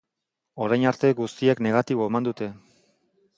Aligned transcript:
Orain 0.67 0.85
arte 0.91 1.11
guztiek 1.19 1.61
negatibo 1.67 2.09
eman 2.13 2.29
dute. 2.29 2.49